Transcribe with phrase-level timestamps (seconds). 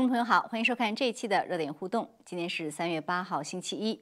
[0.00, 2.08] 观众朋友好，欢迎收看这一期的热点互动。
[2.24, 4.00] 今天是三月八号，星期一。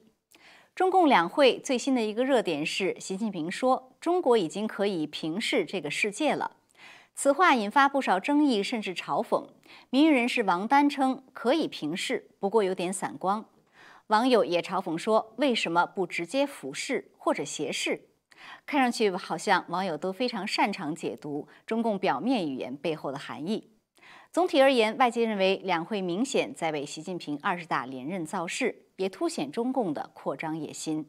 [0.73, 6.55] 中共两会最新的一个热点是，习近平说中国已经可以平视这个世界了。
[7.15, 9.49] 此话引发不少争议，甚至嘲讽。
[9.89, 13.43] 民运人士王丹称可以平视，不过有点散光。
[14.07, 18.07] 网友也嘲讽说，为什么不直接俯视或者斜视？
[18.65, 23.71] 看上去好像网友都非常擅长解读中共表面语言背后的含义。
[24.31, 31.07] 总体而言，外界认为两会明显在为习近平二十大连任造势，也凸显中共的扩张野心。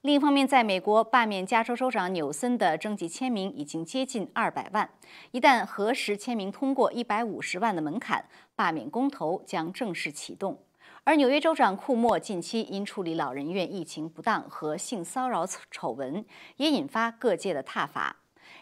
[0.00, 4.88] 另一方面，在美国罢免加州州长纽森的征集签名已经接近二百万，
[5.32, 8.24] 一旦核实签名通过一百五十万的门槛，
[8.54, 10.62] 罢免公投将正式启动。
[11.04, 16.24] 而纽约州长库莫近期因处理老人院疫情不当和性骚扰丑闻，
[16.56, 18.16] 也引发各界的挞伐。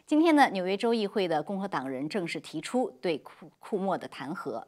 [0.06, 4.62] 今天呢，纽约州议会的共和党人正式提出对库库莫的弹劾。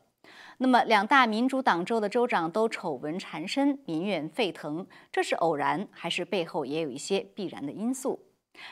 [0.56, 8.18] 那么，两大民主党州的州长都丑闻缠身，民怨沸腾，这是偶然，还是背后也有一些必然的因素？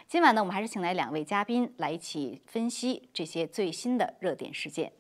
[0.09, 4.91] 今晚呢，我们还是请来两位嘉宾来一起分析这些最新的热点事件。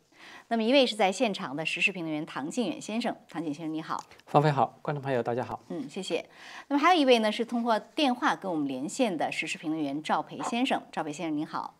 [0.48, 6.24] 那么，一位是在现场的时事评论员唐靖远先生，唐景先生你好，方飞好，观众朋友大家好，嗯，谢谢。
[6.68, 11.78] 那么还有一位呢是通过电话跟我们连线的时事评论员赵培先生，赵培先生您好，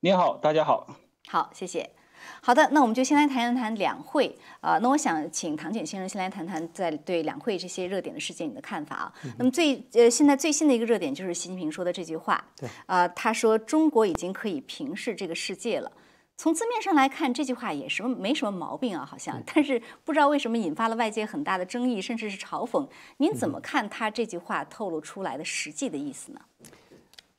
[0.00, 0.86] 您好，大家好，
[1.26, 1.90] 好，谢谢。
[2.40, 4.78] 好的，那我们就先来谈一谈两会啊。
[4.78, 9.12] 那我想请唐景先生先来谈谈在对两会这些热点的事件你的看法啊。
[9.36, 15.90] 那么最呃现在最新的一个热点就是习近平说的这句话，对啊，他说中国已经可以平视这个世界了。
[16.36, 22.88] 从字面上来看，这句话也什么没什么毛病啊，好像， 但是不知道为什么引发了外界很大的争议，甚至是嘲讽。
[23.18, 26.40] 您怎么看他这句话透露出来的实际的意思呢？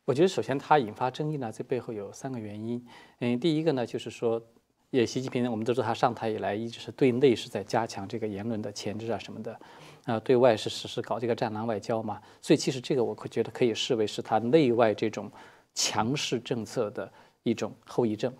[0.05, 2.85] 我觉得首先它引发争议呢，这背后有三个原因。
[3.19, 4.41] 嗯，第一个呢，就是说，
[4.89, 9.59] 也习近平我们都知道他上台以来一直是对内是在加强这个言论的钳制啊什么的，
[10.03, 12.21] 啊，对外是实施搞这个战狼外交嘛。
[12.41, 15.31] 所以其实这个我会觉得可以视为是他内外这种
[15.73, 17.09] 强势政策的
[17.43, 18.33] 一种后遗症。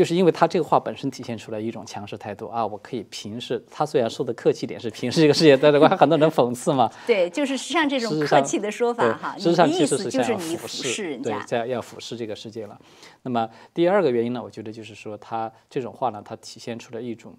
[0.00, 3.84] 就是因为他这个话本身体现出来一种强势态度啊，我可以平视他。
[3.84, 6.90] 虽然说的客气点是平视这个世界，但是很多人讽刺嘛。
[7.06, 12.80] 对，就是实际上这种客气的说法哈，实际上其实是想要俯视人家，对，在要俯视这个世界了。
[13.20, 17.34] 那么第二个原因呢，我觉得就是说他这种话呢，它体现出了一种，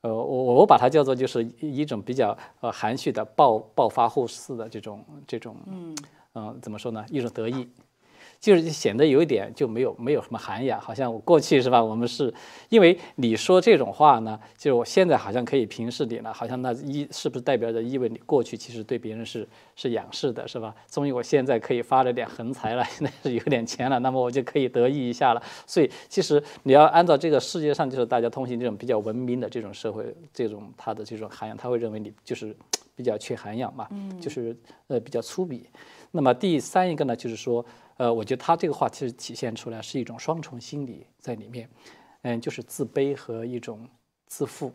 [0.00, 5.96] 呃，我我把它叫做就是一种比较呃含蓄的暴暴发户似的这种这种嗯
[6.34, 7.68] 嗯怎么说呢，一种得意。
[8.40, 11.82] 就是显得有一点就没有没有什么涵养，好像我过去是吧？
[11.82, 12.32] 我们是
[12.68, 20.72] 因为你说这种话呢，就是我现在好像可以平视你了，好像那一是不是代表着意味你过去其实对别人是是仰视的，是吧？
[20.88, 25.42] 终于我现在可以发了点横财了， 现在是有点钱了，那么我就可以得意一下了。
[25.66, 32.56] 所以其实你要按照这个世界上就是大家通行这种比较文明的这种社会，这种他的这种涵养，他会认为你就是
[32.94, 33.88] 比较缺涵养嘛，
[34.20, 34.56] 就是
[34.86, 35.62] 呃比较粗鄙。
[36.12, 37.66] 那么第三一个呢，就是说。
[37.98, 41.68] 呃，我觉得他这个话其实体现出来是一种双重心理在里面，
[42.22, 43.86] 嗯，就是自卑和一种
[44.26, 44.72] 自负，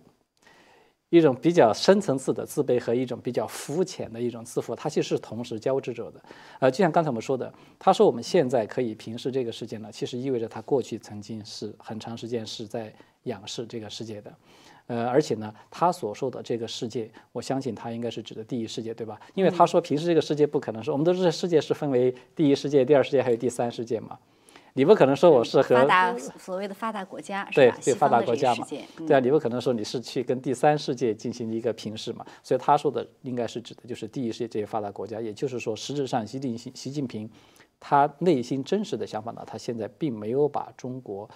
[1.10, 6.22] 一种比较深层次的自卑和一种比较肤浅的一种自负，它其实是同时交织着的。
[6.60, 14.34] 呃，就像刚才我们说的，他说我们现在可以平视这个世界呢，其实意味着他过去曾经是很长时间是在仰视这个世界的。
[14.88, 19.20] 呃，而且呢，他所说的这个世界，我相信他应该是指的第一世界，对吧？
[19.34, 24.20] 因为他说平时这个世界不可能是，我们都知道世界是分为第一世界、第二世界还有第三世界嘛。
[24.74, 28.68] 你不可能说我是和发达所谓的发达国家对对发达国家嘛，
[29.08, 32.26] 对啊，你不可能说你是去跟第三世界进行一个平视嘛。
[32.42, 37.30] 所以他说的应该是指的就是第一世界这些发达国家，也就是说，实质上习近习习近平
[37.80, 41.30] 他内心真实的想法呢，他现在并没有把中国。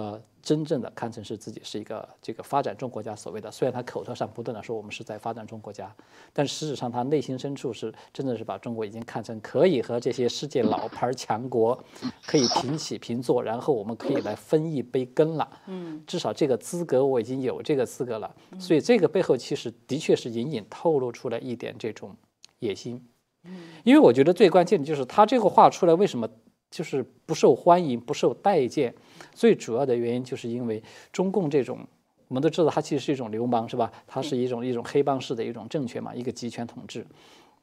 [0.00, 5.94] 呃，真正的看成是自己是一个这个发展中国家所谓的，虽然他口头上不断的说我们是在发展中国家，
[6.32, 11.78] 但实质上他内心深处是真的是把中国已经看成可以和这些世界老牌强国
[12.24, 15.46] 可以平起平坐，然后我们可以来分一杯羹了。
[15.66, 18.34] 嗯，至少这个资格我已经有这个资格了。
[18.58, 22.16] 所以这个背后其实的确是隐隐透露出来一点这种
[22.60, 23.06] 野心。
[23.44, 23.52] 嗯，
[23.84, 26.26] 因为我觉得最关键的就是他这个话出来为什么？
[26.70, 28.94] 就是不受欢迎、不受待见，
[29.32, 30.82] 最主要的原因就是因为
[31.12, 31.78] 中共这种，
[32.28, 33.90] 我们都知道它其实是一种流氓，是吧？
[34.06, 37.04] 它是一种一种黑帮式的一种政权嘛，一个集权统治。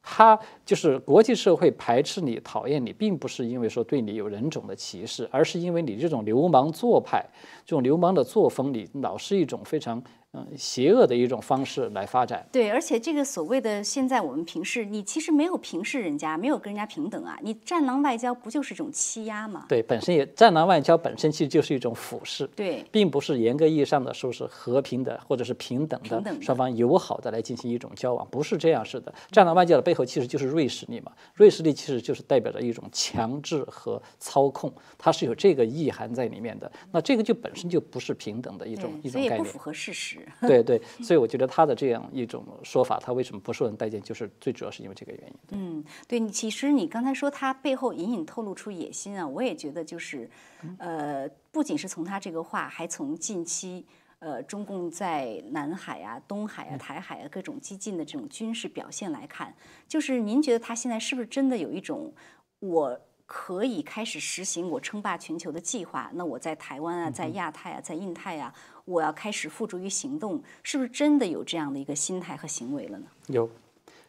[0.09, 7.25] 它就是国际社会排斥你、讨厌你，并不是因为说对你有人种的歧视，而是因为你这种流氓做派、
[7.65, 10.03] 这种流氓的作风，你老是一种非常。
[10.37, 12.47] 嗯邪恶的一种方式来发展。
[12.51, 19.65] 对，而且这个所谓的现在我们平视，你其实没有平视人家，没有跟人家平等啊，你战狼外交不就是一种欺压吗？
[19.67, 29.13] 对，本身也战狼外交本身其实就是一种俯视，对，并不是严格意义上的说是和平的或者是平等的，双方友好的来进行一种交往，不是这样式的。
[29.31, 36.71] 战狼外交的背后其实就是瑞士力嘛，瑞士力其实就是代表着一种强制和操控，它是有这个意涵在里面的。
[36.91, 39.57] 那这个就本身就不是平等的一种，一种概念所以不符。
[39.57, 40.26] 合事实。
[40.41, 45.33] 对对，所以我觉得他的这样一种说法，他为什么不受人待见，就是最主要是因为这个原因。
[45.51, 50.29] 嗯，对你，其实你刚才说他背后隐隐透露出野心啊，我也觉得就是，
[50.77, 53.85] 呃，不仅是从他这个话，还从近期。
[54.19, 59.53] 呃，中共在南海啊、东海啊、台海啊各种激进的这种军事表现来看，
[59.87, 62.11] 就是您觉得他现在是不是真的有一种
[62.57, 66.09] 我可以开始实行我称霸全球的计划？
[66.15, 68.51] 那我在台湾啊、在亚太啊、在印太啊，
[68.85, 73.05] 我要开始付诸于行动，是不是真的有这样的一个心态和行为了呢？
[73.27, 73.47] 有，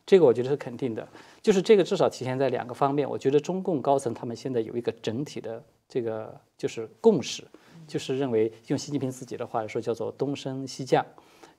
[0.07, 1.07] 这个我觉得是肯定的，
[1.43, 3.11] 就是这个至少体现在两个方面。
[3.11, 7.45] 我觉得中共高层他们现在有一个整体的这个就是共识，
[7.89, 11.05] 就是认为用习近平自己的话来说叫做东升西降，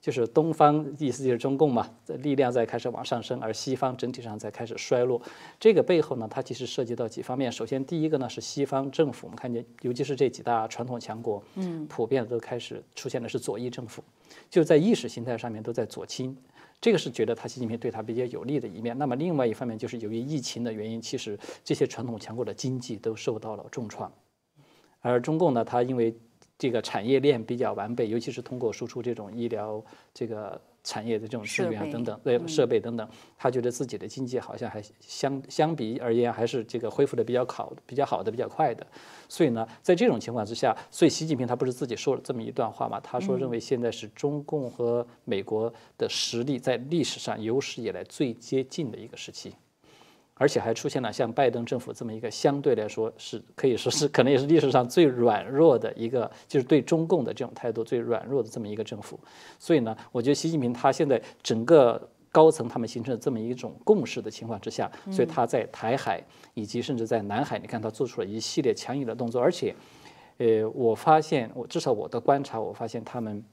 [0.02, 5.22] 就是东方意思就是中共嘛，力量在开始往上升，而西方整体上在开始衰落。
[5.60, 7.52] 这个背后呢，它其实涉及到几方面。
[7.52, 14.02] 首先，第一个呢是西方政府，我们看见，尤其是这几大传统强国，嗯，普遍都开始出现的是左翼政府，
[14.50, 16.36] 就在意识形态上面都在左倾。
[16.82, 18.98] 这个是觉得他习近平对他比较有利的一面。
[18.98, 24.10] 那么另外一方面就是由于疫情的原因，其实这些传统强国的经济都受到了重创，
[25.02, 26.18] 而中共呢，它因为
[26.60, 29.82] 这个产业链比较完备，尤其是通过输出这种医疗
[30.14, 38.86] 这个产业的这种资源啊等等，对设备等等，他觉得自己的经济好像还相相比而言还是这个恢复的比较好、比较好的、比较快的。
[39.30, 43.00] 所以呢，在这种情况之下，所以习近平他不是自己说了这么一段话嘛？
[43.00, 49.56] 他说认为现在是中共和美国的实力在历史上有史以来最接近的一个时期。
[50.40, 59.20] 而且还出现了像拜登政府这么一个相对来说是可以说是可能也是历史上最软弱的一个，就是对中共的这种态度最软弱的这么一个政府。
[59.60, 69.76] 所以呢，我觉得习近平他现在整个高层他们形成了这么一种共识的情况之下，所以他在台海以及甚至在南海，你看他做出了一系列强硬的动作，而且，
[70.38, 73.44] 呃，我发现我至少我的观察，我发现他们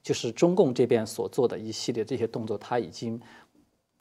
[0.00, 3.20] 就是中共这边所做的一系列这些动作，他已经。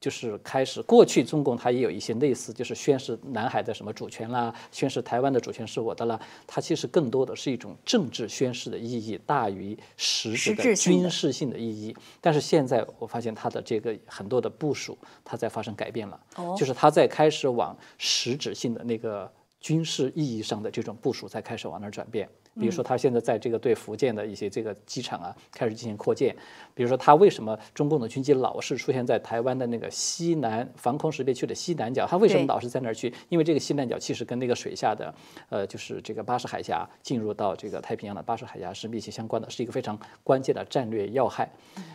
[0.01, 6.19] 就是开始，过去中共它也有一些类似，就是宣示南海的什么主权啦，宣示台湾的主权是我的啦。
[6.47, 11.95] 它其实更多的是一种政治宣示的意义大于实质的军事性的意义。
[12.19, 22.27] 但是现在我发现它的这个很多的部署，它在发生改变了，哦就是它在开始往实质性的那个军事意义上的这种部署在开始往那儿转变。
[22.59, 26.35] 比如说，他现在在这个对福建的一些这个机场啊开始进行扩建。
[26.73, 32.05] 比如说，他为什么中共的军机老是出现在台湾的那个西南防空识别区的西南角？
[32.05, 33.13] 他为什么老是在那儿去？
[33.29, 35.13] 因为这个西南角其实跟那个水下的，
[35.49, 41.49] 呃，就是这个巴士海峡进入到这个太平洋的巴士海峡是密切相关的，是一个非常关键的战略要害。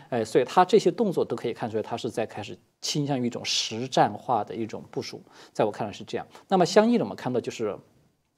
[0.08, 5.22] 哎，所以他这些动作都可以看出来，他是在开始倾向于一种实战化的一种部署。
[5.52, 6.26] 在我看来是这样。
[6.48, 7.76] 那么相应的，我们看到就是。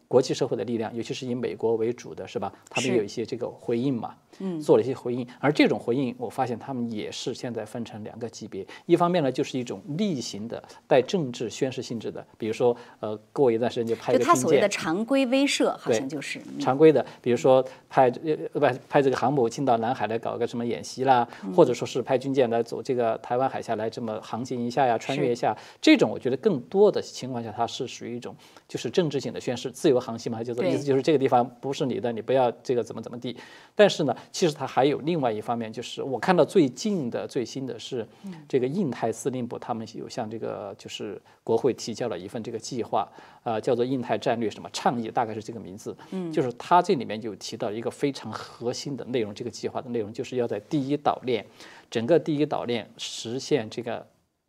[0.09, 2.51] 国际社会的力量，尤其是以美国为主的，是吧？
[2.71, 5.27] 他们有一些这个回应嘛，嗯，做了一些回应。
[5.39, 8.67] 而这种回应，我发现他们也是现在分成两个级别。
[8.87, 28.35] 一方面呢，就是一种例行的带政治宣示性质的，比如说，呃，过一段时间就派一就他所谓的，常规威慑，好像就是嗯常规的，比如说派呃不派这个航母进到南海来搞个什么演习啦，嗯或者说是派军舰来走这个台湾海峡来这么航行一下呀，穿越一下，这种我觉得更多的情况下它是属于一种
[28.67, 33.37] 就是政治性的宣示，自由航行嘛，就是意思就是这个地方不是你的，你不要这个怎么怎么地。
[33.75, 38.07] 但是呢，其实它还有另外一方面，就是我看到最近的最新的是
[38.49, 43.09] 这个印太司令部他们有向这个就是国会提交了一份这个计划，
[43.43, 45.97] 啊，叫做印太战略什么倡议，大概是这个名字。
[46.11, 51.45] 嗯，就是它这里面有提到一个非常核心的内容，这个计划的内容就是要在第一岛链，
[51.91, 54.07] 整个第一岛链实现这个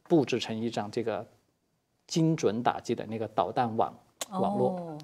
[0.08, 1.26] 布置成一张这个
[2.08, 3.94] 精准打击的那个导弹网
[4.32, 4.98] 网络。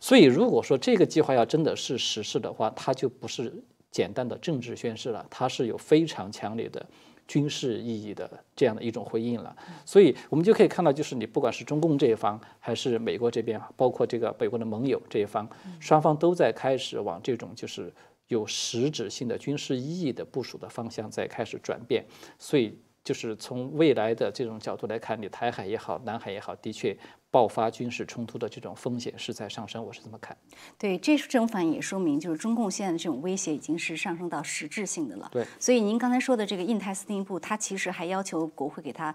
[0.00, 3.52] 所以，如果说这个计划要真的是实施的话，它就不是
[3.90, 6.84] 简单的政治宣示了，它是有非常强烈的
[7.28, 9.54] 军事意义的这样的一种回应了。
[9.84, 15.46] 所以我们就可以看到，就是你不管是中共这一方，还是美国这边，包括这个美国的盟友这一方，
[15.78, 17.92] 双方都在开始往这种就是
[18.28, 22.04] 有实质性的军事意义的部署的方向在开始转变。
[22.38, 22.76] 所以。
[23.02, 26.96] 就是从未来的这种角度来看，你台海也好，南海也好，的确
[27.30, 30.36] 爆发军事冲突的这种风险是在上升，我是这么看。
[30.78, 35.28] 对，这这种反应也说明，就是中共现在的这种威胁已经是上升到实质性的了。
[35.32, 39.14] 对，所以您刚才说的这个印太司令部，它其实还要求国会给他，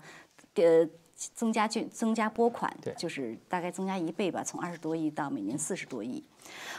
[0.55, 0.87] 呃。
[1.33, 6.21] 增加军增加拨款，就是大概增加一倍吧，从二十多亿到每年四十多亿。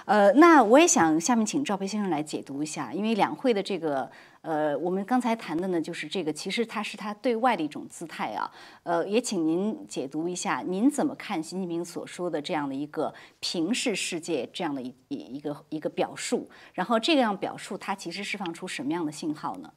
[0.04, 4.10] 呃，那我也想下面请赵培先生来解读一下，因为两会的这个
[4.46, 8.48] 呃，我们刚才谈的呢，就是这个其实它是它对外的一种姿态啊。
[8.84, 16.48] 呃，也请您解读一下，您怎么看习近平所说的这样的一个平视世界这样的一一个一个表述？
[16.74, 19.72] 然后这样表述它其实释放出什么样的信号呢？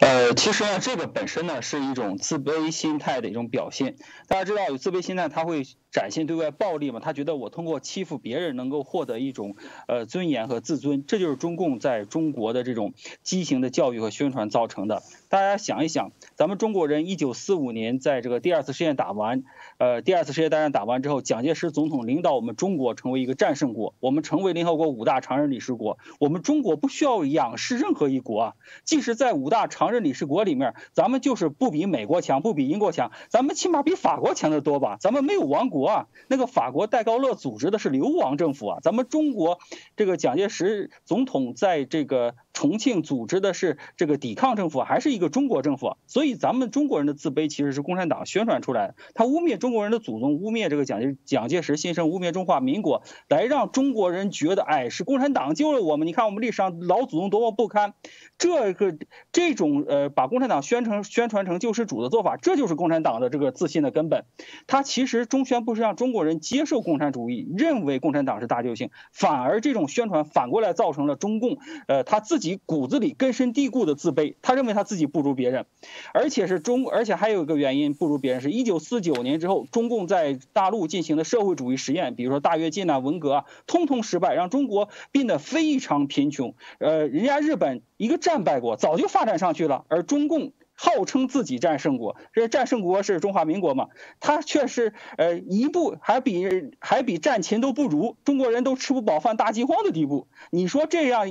[0.00, 3.96] 呃，其实呢，这个本身呢是一种自卑心态的一种表现。
[4.28, 5.64] 大家知道，有自卑心态，他会
[5.96, 7.00] 展现对外暴力嘛？
[7.00, 9.56] 他觉得我通过欺负别人能够获得一种
[9.88, 15.02] 呃尊严和自尊，这就是中共在中国的这种畸形的教育和宣传造成的。
[15.30, 19.42] 大家想一想，咱们中国人一九四五年在这个第二次世界打完，
[19.78, 25.96] 呃，第二次世界大战打完之后，蒋介石总统领导我们中国成为一个战胜国，我们成为联合国五大常任理事国。
[26.20, 28.52] 我们中国不需要仰视任何一国啊，
[28.84, 34.98] 即使在五大常任理事国里面，咱们就是不比美国强，不比英国强，咱们起码比法国强得多吧？
[35.00, 39.58] 咱们没有亡国啊，那个法国戴高乐组织的是流亡政府啊，咱们中国
[39.96, 42.34] 这个蒋介石总统在这个。
[42.56, 45.98] 重庆组织的是这个抵抗政府，还是一个中国政府？
[46.06, 48.94] 所以咱们中国人的自卑其实是共产党宣传出来的。
[49.14, 56.08] 他污蔑中国人的祖宗，污蔑这个蒋介蒋介石先生，污蔑中华民国，来让中国人觉得，哎，是共产党救了我们。
[56.08, 57.92] 你看我们历史上老祖宗多么不堪。
[58.38, 58.96] 这个
[59.32, 64.24] 这种呃，把共产党宣传宣传成救世主的做法，这就是共产党的这个自信的根本。
[64.66, 72.45] 他其实中宣不是让中国人接受共产主义，认为共产党是大救星，反而这种宣传反过来造成了中共呃他自己。
[72.54, 75.66] 骨子里根深蒂固的自卑，他认为他自己不如别人，
[76.14, 86.54] 而且是中，而且还有一个原因不如别人，是一九四九年之后，中共在大陆进行的社会主义实验，比如说大跃进啊、文革啊，通通失败，让中国变得非常贫穷。
[86.78, 90.52] 呃，人家日本一个战败国早就发展上去了，而中共。
[90.76, 93.88] 号称自己战胜国，这战胜国是中华民国嘛？
[94.20, 100.28] 他却是呃一步还比还比战前都不如，中国人都吃不饱饭、大饥荒的地步。
[100.50, 101.26] 你说这样，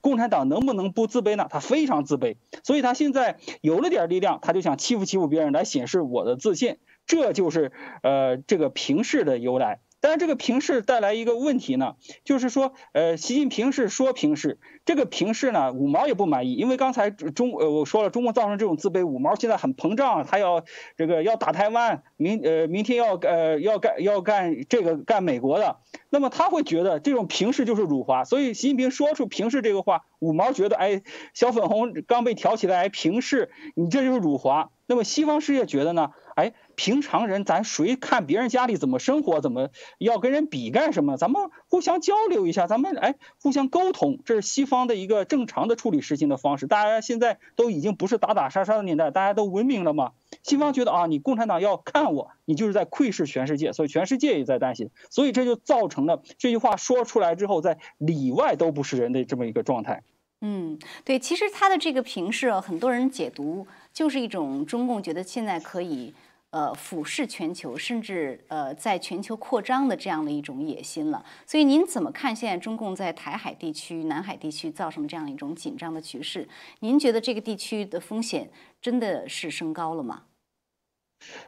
[0.00, 1.48] 共产党能不能不自卑呢？
[1.50, 6.76] 他非常自卑，所以他现在有了点力量，他就想欺负欺负别人来显示我的自信，
[7.06, 9.80] 这就是呃这个平视的由来。
[10.00, 20.64] 但是这个平视带来一个问题呢，就是说，呃，习近平是说平视，这个平视呢，五毛也不满意，因为刚才中呃我说了，中国造成这种自卑，五毛现在很膨胀，他要
[20.96, 25.78] 这个要打台湾，明呃明天要呃要干要干这个干美国的，
[26.10, 31.02] 那么他会觉得这种平视就是辱华，所以习近平说出平视这个话，五毛觉得哎
[31.34, 36.10] 小粉红刚被挑起来平视，你这就是辱华，那么西方世界觉得呢？
[36.34, 36.52] 哎。
[36.76, 41.16] 平常人，咱谁看别人家里怎么生活，怎么要跟人比干什么？
[41.16, 46.66] 咱们互相交流一下，咱们哎互相沟通，这是西方的一个正常的处理事情的方式。
[46.66, 50.12] 大家现在都已经不是打打杀杀的年代，大家都文明了嘛。
[50.42, 60.02] 西方觉得啊，你共产党要看我，你就是在窥视全世界，所以全世界也在担心，所以这就造成了这句话说出来之后，在里外都不是人的这么一个状态。
[60.42, 66.12] 嗯，对，其实他的这个评视，很多人解读就是一种中共觉得现在可以。
[66.56, 71.22] 呃，俯视全球，甚至呃，在全球扩张的这样的一种野心了。
[71.44, 76.48] 所以您怎么看现在中共在台海地区、南海地区造成这样一种紧张的局势？
[76.80, 80.22] 您觉得这个地区的风险真的是升高了吗？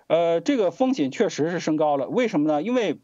[0.08, 2.06] 呃，这个风险确实是升高了。
[2.08, 2.62] 为什么呢？
[2.62, 3.00] 因为。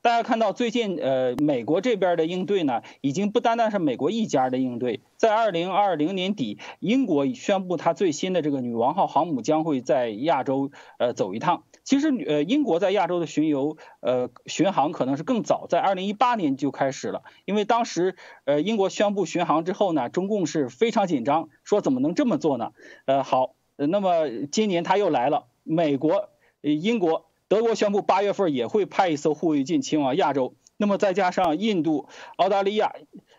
[0.00, 5.00] 大家看到最近，呃，美国这边的应对呢，已经不单单是美国一家的应对。
[5.16, 11.64] 在二零二零年底，英国宣布它最新的这个女王号航母将会在亚洲呃走一趟。
[11.84, 17.22] 其实，呃，英国在亚洲的巡游，呃，巡航可能是更早，在二零一八年就开始了。
[17.44, 22.72] 因为当时，呃，英国宣布巡航之后呢，中共是非常紧张，说怎么能这么做呢？
[23.04, 26.30] 呃，好，那么今年他又来了，美国、
[26.62, 27.26] 英国。
[27.48, 32.92] 德国宣布八月份也会派一艘护卫舰前往亚洲，那么再加上印度、澳大利亚、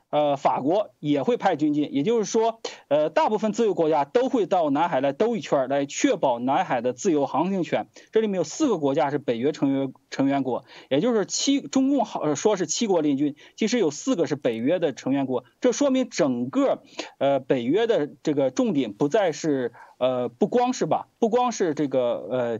[0.09, 7.89] 呃法国也会派军舰，也就是说，呃大部分自由国家都会到南海来兜一圈，来确保南海的自由航行权。
[8.13, 15.43] 这里面有四个国家是北约成员成员国，也就是七中共好说是七国联军，其实有四个是北约的成员国。
[15.59, 16.81] 这说明整个
[17.17, 22.59] 呃北约的这个重点不再是呃不光是吧，不光是这个呃。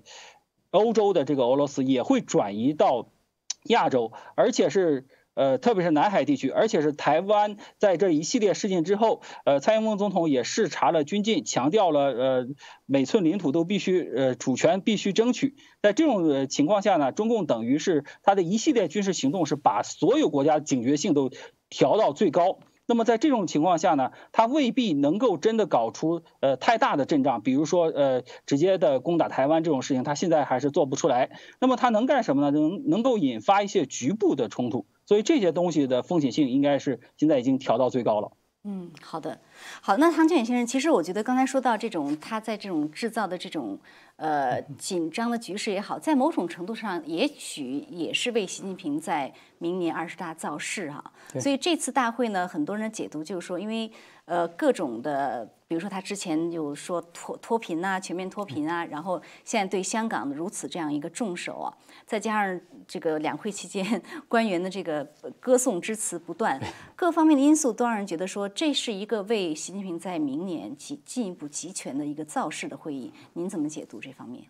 [0.71, 3.09] 欧洲的这个俄罗斯也会转移到
[3.65, 12.47] 亚洲，而且是呃，特别是南海地区，而且是台湾在这一系列事件之后，呃，蔡英文总统也视察了军进，强调了呃
[12.87, 15.55] 每寸领土都必须呃主权必须争取。
[15.81, 21.29] 在这种情况下呢，中共等于是他的一系列军事行动是把所有国家警觉性都
[21.69, 22.57] 调到最高。
[22.87, 31.37] 那么在这种情况下呢，他未必能够真的搞出呃太大的阵仗，比如说呃直接的攻打台湾这种事情，他现在还是做不出来。
[31.59, 32.57] 那么他能干什么呢？
[32.57, 38.31] 能能够引发一些局部的冲突，所以这些东西的风险性应该是现在已经调到最高了。
[38.63, 39.39] 嗯，好的，
[39.81, 43.79] 好，那唐建远先生，其实我觉得刚才说到这种他在这种制造的这种
[44.17, 51.03] 呃紧张的局势也好，在某种程度上，也许也是为习近平在明年二十大造势哈。
[51.39, 53.91] 所以这次大会呢，很多人解读就是说，因为
[54.25, 55.51] 呃各种的。
[55.69, 61.67] 比如说，他之前有说脱脱贫啊，全面脱贫啊，然后现在对香港的如此这样一个重手啊，
[62.05, 65.03] 再加上这个两会期间 官员的这个
[65.41, 66.57] 歌颂之词不断，
[66.95, 73.11] 各方面的因素都让人觉得说这是一个为习近平在明年进进一步集权的一个造势的会议。
[73.33, 74.45] 您怎么解读这方面？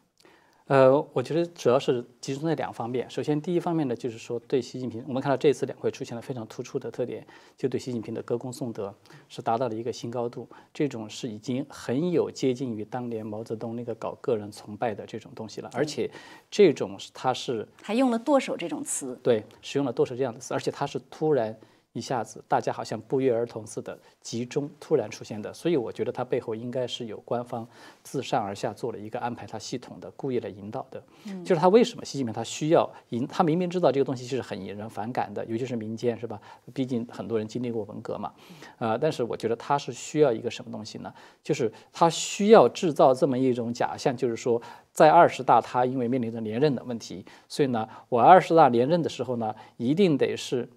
[0.66, 3.10] 呃，我觉得主要是集中在两方面。
[3.10, 8.94] 首先，第一方面呢，就是说对习近平，我们看到这次两会出现了非常突出的特点，就对习近平的歌功颂德
[9.30, 10.46] 是达到了一个新高度。
[10.74, 15.70] 这种是已经很有接近于当年毛泽东那个搞个人崇拜的这种东西了。
[15.74, 16.12] 而且，
[16.52, 21.58] 这种他是还用了剁手这种词，对，使用了剁手这样的词，而且他是突然。
[21.98, 27.68] 一下子，大家好像不约而同似的集中突然出现的，所以我觉得它背后应该是有官方
[28.04, 31.02] 自上而下做了一个安排，它系统的故意来引导的。
[31.26, 36.40] 嗯，就是他为什么习近平他需要引，他明明知道这个东西是很引人反感的，尤其是民间是吧？
[36.74, 38.32] 毕竟很多人经历过文革嘛，
[38.78, 41.12] 啊，但是我觉得他是需要一个什么东西呢？
[41.42, 44.62] 就是他需要制造这么一种假象，就是说
[44.92, 50.70] 在二十大他因为面临着连任的问题，所以呢，我二十大连任的时候呢，一定得是。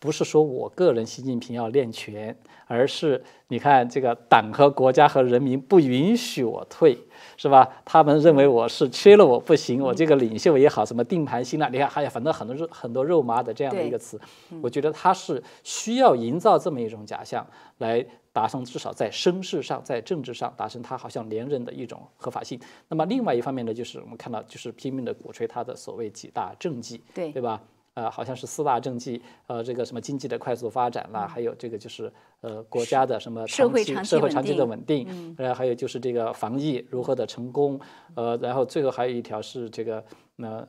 [0.00, 2.34] 不是说我个人习近平要练拳，
[2.66, 6.98] 而是你看这个党和国家和人民不允许我退，
[7.36, 7.68] 是吧？
[7.84, 14.18] 他们认为我是缺了我不行，我这个领袖也好，什么定盘心了，你看还有反正很多肉很多肉麻的这样的一个词，
[14.62, 18.02] 我觉得他是需要营造这么一种假象，来
[18.32, 22.58] 达成至少在声势上，在政治上达成他好像连任的一种合法性。
[22.88, 27.60] 那么另外一方面呢，就是我们看到就是拼命的鼓吹他的所谓几大政绩，对对吧？
[28.00, 37.78] 呃，好像是四大政绩，呃，这个什么经济的快速发展啦，还有这个就是呃国家的什么社会社会长期的稳定，然后，还有就是这个防疫如何的成功，
[38.14, 40.02] 呃，然后最后还有一条是这个
[40.36, 40.66] 那。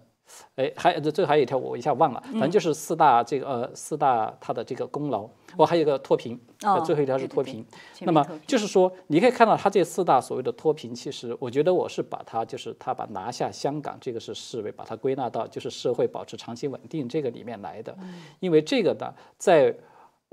[0.56, 6.40] 哎，还这最后还有一条，我一下忘了，反正就是四大这个呃四大它的这个功劳，我还有个脱贫，
[6.86, 7.66] 最后一条是脱贫。
[8.02, 17.98] 那么就是说，你可以看到它这四大所谓的脱贫，其实我觉得我是把它就是它把拿下香港这个是视为把它归纳到就是社会保持长期稳定这个里面来的，
[18.40, 19.76] 因为这个呢在。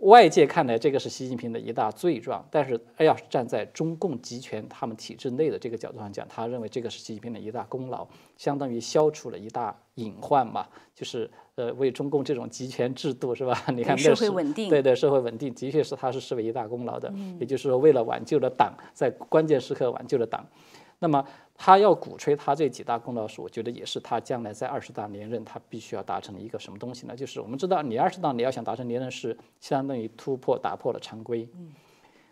[0.03, 8.07] 外界看来，这个是习近平的一大罪状，但是要是站在中共集权他们体制内的这个角度上讲，他认为这个是习近平的一大功劳，
[8.37, 13.61] 相当于消除了一大隐患嘛，就是呃为中共这种集权制度是吧？
[13.75, 20.47] 你看，社会稳定，对对，社会稳定的确是他是视为一大功劳的，也就是说为了挽救了党，在关键时刻挽救了党。
[20.99, 27.15] 那么他要鼓吹他这几大功劳时，我觉得也是他将来在二十大连任，他必须要达成的一个什么东西呢？
[27.15, 31.49] 就是我们知道，你二十大你要想达成连任，是相当于突破打破了常规。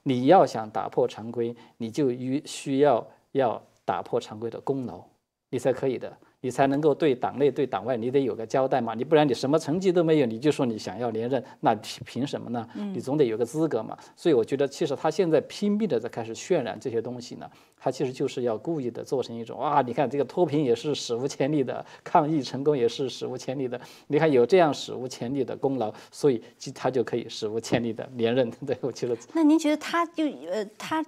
[0.03, 5.03] 你要想打破常规，你就需需要要打破常规的功劳，
[5.51, 6.17] 你才可以的。
[6.43, 12.69] 你才能够对党内对党外，你得有个交代嘛，你不然你什么成绩都没有，你就说你想要连任，那凭什么呢？
[12.95, 13.97] 你总得有个资格嘛。
[14.15, 26.41] 所以我觉得，其实他现在拼命的在开始渲染这些东西呢，他其实就是要故意的做成一种啊，你看这个脱贫也是史无前例的，抗疫成功也是史无前例的，你看有这样史无前例的功劳，所以
[26.75, 28.49] 他就可以史无前例的连任。
[28.67, 31.05] 对我觉得，那您觉得他就呃他？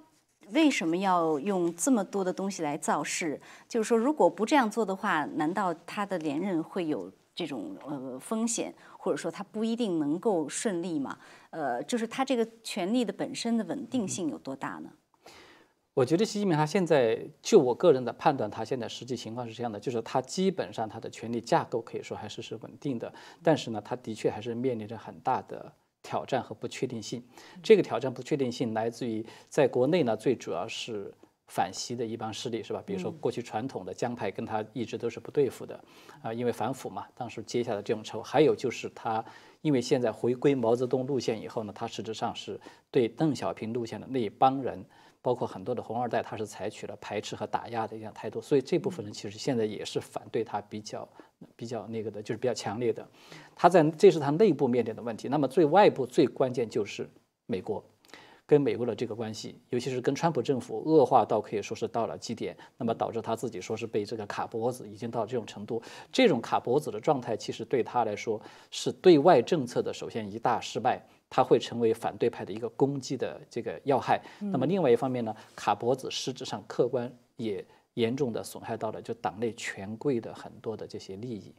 [0.53, 3.41] 为什么要用这么多的东西来造势？
[3.69, 11.19] 就是说，如果不这样做的话，难道他的连任会有这种呃风险，或者说他不一定能够顺利吗？
[11.51, 14.91] 呃，就是他这个权力的本身的稳定性有多大呢？
[15.95, 25.73] 我觉得习近平他现在，就我个人的判断，他现在实际情况是这样的，就是他基本上他的权力架构可以说还是是稳定的，但是呢，他的确还是面临着很大的。
[26.09, 27.23] 挑战和不确定性，
[27.63, 31.13] 这个挑战不确定性来自于在国内呢，最主要是
[31.49, 32.83] 反西的一帮势力，是吧？
[32.87, 35.79] 比如说过去传统的江派跟他一直都是不对付的，
[36.23, 38.23] 啊，因为反腐嘛，当时接下的这种仇。
[38.23, 39.23] 还有就是他，
[39.61, 42.59] 因为现在回归毛泽东路线以后呢，他实质上是
[42.91, 44.83] 对邓小平路线的那一帮人。
[45.29, 51.07] 包括很多的红二代，他是采取了排斥和打压的一样态度，所以这部分人其实现在也是反对他比较
[51.55, 53.07] 比较那个的，就是比较强烈的。
[53.55, 55.29] 他在这是他内部面临的问题。
[55.29, 57.07] 那么最外部最关键就是
[57.45, 57.85] 美国。
[58.47, 65.83] 跟美国的这个关系，尤其是跟川普政府恶化到可以说是到了极点，那么导致他自己说是被这个卡脖子，已经到这种程度。
[66.11, 70.99] 这种卡脖子的状态，其实对他来说是对外政策的首先一大失败，
[71.31, 74.21] 他会成为反对派的一个攻击的这个要害。
[74.41, 77.65] 那么另外一方面呢，卡脖子实质上客观也
[77.95, 81.55] 严重的损害到了就党内权贵的很多的这些利益。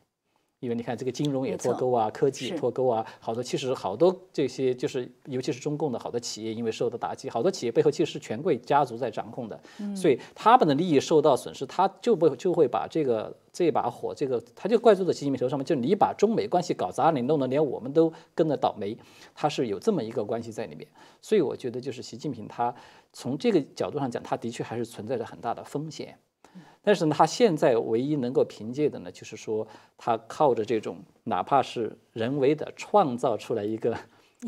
[0.60, 9.58] 因为你看，这个金融也脱钩啊，科技也脱钩啊，好多其实好多这些就是，尤其是中共的好多企业，因为受到打击，好多企业背后其实是权贵家族在掌控的，
[9.96, 18.98] 所以他们的利益受到损失，他就不就会把这个这把火，这个他就怪罪在习近平头上面，就是你把中美关系搞砸，你弄得连我们都跟着倒霉，
[19.34, 20.86] 他是有这么一个关系在里面，
[21.22, 22.76] 所以我觉得就是习近平他
[23.14, 26.18] 从这个角度上讲，他的确还是存在着很大的风险。
[26.82, 33.96] 但是呢，他现在唯一能够凭借的呢，就是说他靠着这种哪怕是人为的创造出来一个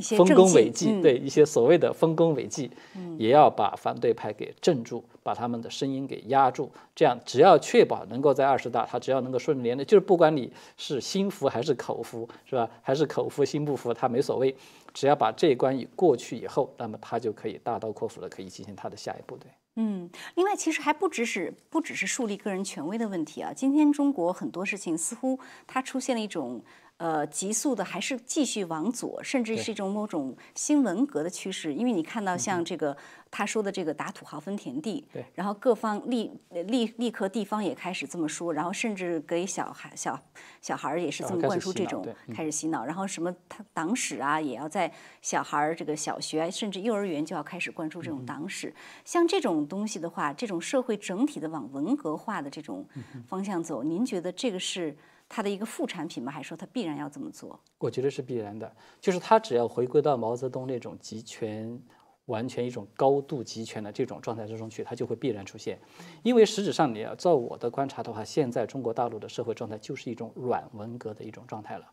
[0.02, 2.72] 丰功伟绩，对一些所谓的丰功伟绩，
[3.18, 6.72] 也要把反对派给镇住，把他们的声音给压住。
[6.96, 12.68] 这样只要确保能够在二十大，他只要能够顺利连任，就是不管你是心服还是口服，是吧？
[12.82, 14.56] 还是口服心不服，他没所谓。
[14.94, 19.52] 只要把这一关过去以后，那么他就可以大刀阔斧的可以进行他的下一步，对。
[19.84, 23.52] 嗯，另外其实还不只是不只是树立个人权威的问题啊。
[23.52, 26.64] 今天中国很多事情似乎它出现了一种。
[27.02, 31.74] 呃，急速的还是继续往左，甚至是一种某种新文革的趋势。
[31.74, 32.96] 因为你看到像这个
[33.32, 40.20] 他说的这个打土豪分田地，对，然后各方立立立刻地方也开始这么说，然后甚至给小孩小
[40.62, 48.72] 小孩儿也是这么灌输这种开始洗脑，然后什么他党史啊，也要在小孩儿这个小学甚至幼儿园就要开始灌输这种党史。
[49.04, 52.86] 像这种东西的话，这种社会整体的往文革化的这种
[53.28, 54.96] 方向走，您觉得这个是？
[55.34, 56.30] 它的一个副产品吗？
[56.30, 57.58] 还是说它必然要这么做？
[57.78, 61.82] 我觉得是必然的，就是它只要回归到毛泽东那种集权。
[62.26, 65.78] 完全一种高度集权的这种状态之中去，它就会必然出现。
[66.24, 71.86] 因为实质上，你要照我的观察的话，现在中国大陆的社会状态就是一种软文革的一种状态了。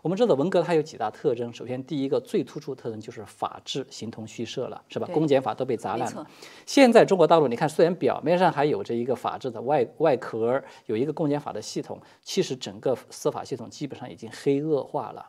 [0.00, 5.08] 我们知道文革它有几大特征，首先第一个最突出特征就是法治形同虚设了，是吧？
[5.12, 6.26] 公检法都被砸烂了。
[6.64, 15.28] 现在中国大陆，你看虽然表面上还有着一个法治的外外壳，有一个公检法的系统，其实整个司法系统基本上已经黑恶化了。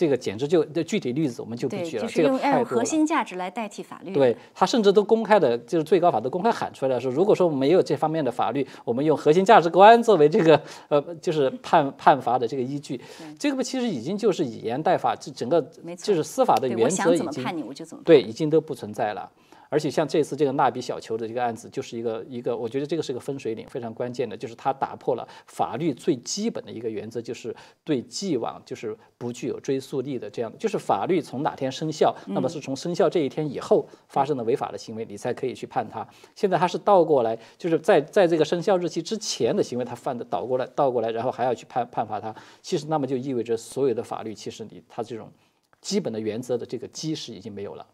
[0.00, 2.64] 这个简直就这具体例子我们就不举了，这个太多了。
[2.64, 4.14] 核心价值来代替法律。
[4.14, 10.58] 对他甚至都公开的，就是最高法都公开喊出来了，说如果说没有这方面的法律，我们用核心价值观作为这个
[10.88, 12.98] 呃，就是判判罚的这个依据。
[13.38, 15.60] 这个不其实已经就是以言代法，这整个
[15.98, 17.44] 就是司法的原则已经
[18.02, 19.30] 对已经都不存在了。
[19.70, 27.54] 而且像这次这个蜡笔小球的这个案子，就是一个一个，我觉得这个是个分水岭，非常关键的，就是它打破了法律最基本的一个原则，就是
[27.84, 36.04] 对既往就是不具有追溯力的这样，就是法律从哪天生效，那么是从生效这一天以后发生的违法的行为，你才可以去判他。
[36.34, 42.34] 现在他是倒过来，就是在在这个生效日期之前的行为，他犯的倒过来倒过来，然后还要去判判罚他。
[42.60, 45.30] 其实那么就意味着所有的法律，其实你他这种
[45.80, 47.86] 基本的原则的这个基石已经没有了。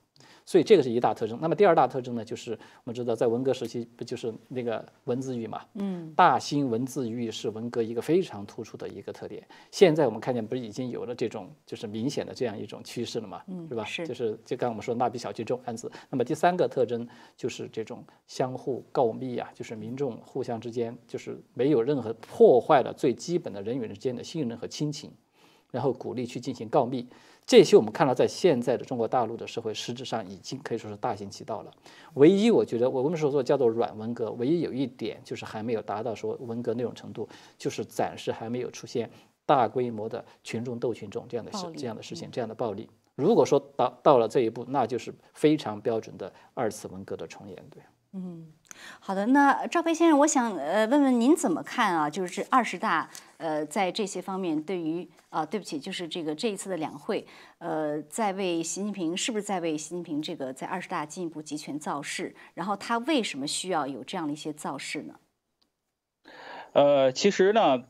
[0.46, 1.38] 所以这个是一大特征。
[1.42, 5.60] 那么第二大特征呢，就是我们知道，在文革时期不就是那个文字狱嘛？
[5.74, 9.46] 嗯，大兴文字狱是文革一个非常突出的一个特点。
[9.72, 13.42] 现在我们看见，不是已经有了这种就是明显的这样一种趋势了嘛？
[13.48, 13.84] 嗯，是吧？
[13.84, 14.06] 是。
[14.06, 15.90] 就是就刚我们说蜡笔小新这种案子。
[16.08, 17.06] 那么第三个特征
[17.36, 25.10] 就是这种相互告密啊，就是民众互相之间就是没有任何破坏了最基本的人与人之间的信任和亲情，
[25.76, 27.06] 然后鼓励去进行告密。
[27.44, 31.70] 这些我们看到，在现在的中国大陆的社会，实质上已经可以说是大行其道了。
[32.14, 39.10] 唯一我觉得，我们所说叫做软文革，唯一有一点就是还没有达到说文革那种程度，就是暂时还没有出现
[39.44, 42.88] 大规模的群众斗群众这样的事、这样的事情、这样的暴力。
[43.14, 47.82] 如果说到到了这一步，那就是非常标准的二次文革的重演，对。
[48.12, 48.46] 嗯，
[48.98, 49.26] 好的。
[49.26, 52.08] 那赵飞先生，我想呃问问您怎么看啊？
[52.08, 57.26] 就是这二十大呃在这些方面对于啊，对不起，就是这个这一次的两会，
[57.58, 62.34] 呃，在为习近平是不是在为习近平这个在二十大进一步集权造势？
[62.54, 65.14] 然后他为什么需要有这样的一些造势呢？
[66.72, 67.84] 呃，其实呢，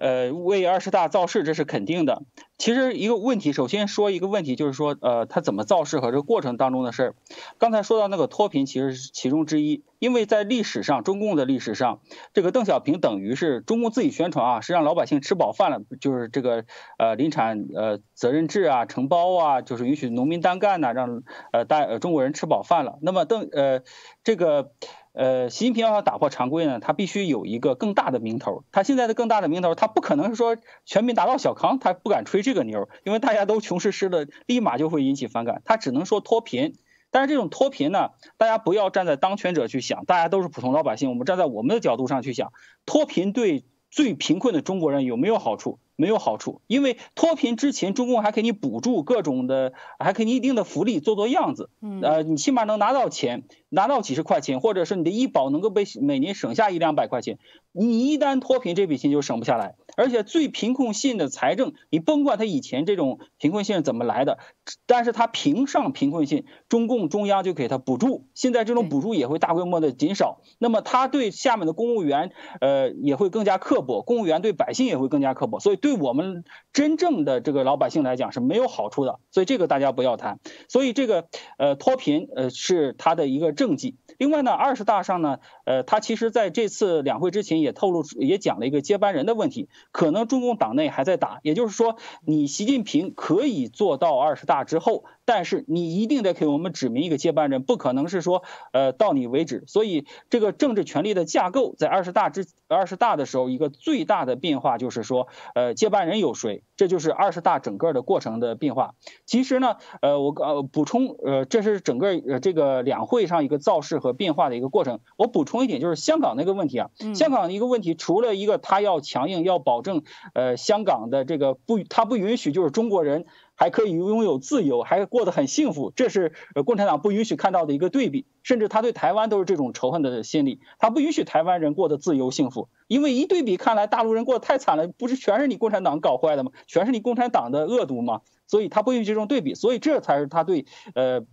[0.00, 2.22] 呃，为二十大造势这是肯定的。
[2.56, 7.14] 其实一个问题，首先说一个问题，就是说，呃，他怎么造势和这个过程当中的事儿。
[7.58, 9.84] 刚才说到那个脱贫，其实是其中之一。
[9.98, 12.00] 因为在历史上，中共的历史上，
[12.32, 16.64] 这个邓小平等于是中共自己宣传啊，是让老百姓吃饱饭了，就是这个
[16.98, 22.98] 呃临产呃责任制啊，承包啊，就是允许农民单干呐，让呃大呃中国人吃饱饭了。
[23.02, 23.82] 那么邓呃
[24.24, 24.72] 这个。
[25.12, 28.62] 呃，习近平要打破常规呢，他必须有一个更大的名头。
[28.70, 35.62] 他现在的更大的名头，他不可能是说全民达到小康，他不敢吹这个牛，因为大家都穷湿湿的，立马就会引起反感。
[35.64, 36.74] 他只能说脱贫，
[37.10, 42.52] 但是这种脱贫呢，大家不要站在当权者去想，大家都是普通老百姓，我们站在我们的角度上去想，
[42.86, 45.78] 脱贫对最贫困的中国人有没有好处？
[45.96, 51.68] 没有好处，因为脱贫之前，中共还给你补助各种的，还给你一定的福利，做做样子。
[52.00, 57.38] 呃，你起码能拿到钱，拿到几十块钱，或者是你的医保能够被每年省下一两百块钱。
[57.72, 59.74] 你一旦脱贫，这笔钱就省不下来。
[59.98, 64.38] 而且最贫困县的财政，你甭管他以前这种贫困县是怎么来的，
[64.86, 68.24] 但是他评上贫困县，中共中央就给他补助。
[68.32, 75.90] 现在这种补助也会大规模的减少，那么他对下面的公务员，呃，也会更加刻薄，公务员对百姓也会更加刻薄，所以对。
[75.90, 80.38] 对我们真正的这个老百姓来讲是没有好处的，所以这个大家不要谈。
[80.68, 81.26] 所以这个
[81.58, 83.96] 呃脱贫呃是他的一个政绩。
[84.20, 95.04] 另外呢，二十大上呢，呃，他其实在这次两会之前也透露也讲了一个接班人的问题，可能中共党内还在打，也就是说，你习近平可以做到二十大之后。
[95.32, 99.62] 但是你一定得给我们指明一个接班人，不可能是说，呃，到你为止。
[99.68, 106.64] 所以这个政治权力的架构在二十大之二十大的时候，一个最大的变化就是说，呃，接班人有谁？
[106.74, 108.96] 这就是二十大整个的过程的变化。
[109.24, 114.98] 其实呢，呃，我呃补充，呃，这是整个呃这个两会上一个造势和变化的一个过程。
[115.16, 120.02] 我补充一点，就是香港那个问题啊，香港的一个问题，除了一个他要强硬，要保证，
[120.34, 123.26] 呃，香港的这个不，他不允许就是中国人。
[123.60, 126.32] 还可以拥有自由，还过得很幸福，这是
[126.64, 128.24] 共产党不允许看到的一个对比。
[128.42, 132.70] 甚至他对台湾都是这种仇恨的心理，他不允许台湾人过得自由幸福。
[132.88, 136.52] 因为一对比，看来大陆人过得太惨了，不是全是你共产党搞坏的吗？
[136.66, 138.22] 全是你共产党的恶毒吗？
[138.46, 141.26] 所以他不允许这种对比，所以这才是他对呃。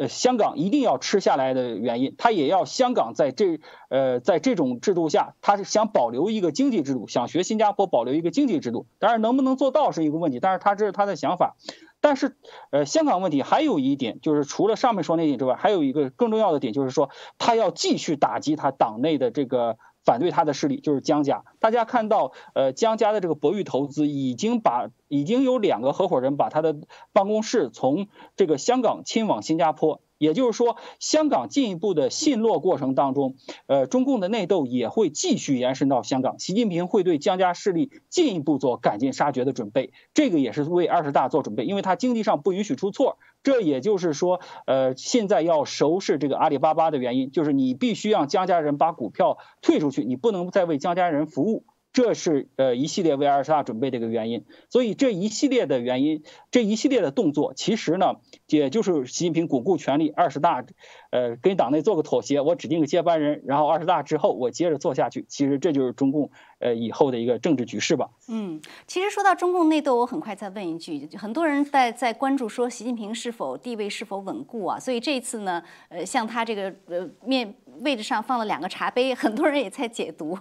[0.00, 3.60] 呃，香港一定要吃下来的原因，他也要香港在这
[3.90, 8.86] 呃，在这种制度下，他是想保留一个经济制度，想学新加坡保留一个经济制度。
[8.98, 11.54] 当然，能不能做到是一个问题，但是他这是他的想法。
[12.00, 12.34] 但是，
[12.70, 19.76] 呃，香港问题还有一点，就是除了上面说那点之外，还有一个更重要的点，就是说他要继续打击他党内的这个。
[20.04, 21.44] 反对他的势力就是江家。
[21.58, 26.76] 大家看到，呃，江家的这个博裕投资已经把已经有两个合伙人把他的
[27.12, 30.00] 办公室从这个香港迁往新加坡。
[30.18, 33.36] 也就是说，香港进一步的陷落过程当中，
[33.66, 36.38] 呃，中共的内斗也会继续延伸到香港。
[36.38, 43.16] 习近平会对江家势力进一步做赶尽杀绝的准备，这个也是为二十大做准备，因为他经济上不允许出错。
[43.42, 51.64] 这也就是说，呃，现在要收拾这个阿里巴巴的原因，就是你必须让江家人把股票退出去，你不能再为江家人服务。
[51.92, 56.22] 这是呃一系列为二十大准备的一个原因，所以这一系列的原因，
[56.52, 58.20] 这一系列的动作，其实呢，
[58.56, 60.64] 也就是习近平巩固权力，二十大，
[61.10, 66.30] 呃，跟党内做个妥协，我指定个接班人，然后二十大之后我接着做下去，其实这就是中共。
[66.60, 68.10] 呃，以后的一个政治局势吧。
[68.28, 74.78] 嗯，其实说到中共内斗，我很快再问一句，很多人在在关注说习近平是否地位是否稳固啊？
[74.78, 80.36] 所以这一次呢，呃，像他这个呃面位置上放了两个茶杯，很多人也在解读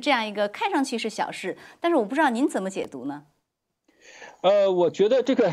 [0.00, 3.24] 这样一个看上去是小事，但是我不知道您怎么解读呢？
[4.42, 5.52] 呃，我觉得这个。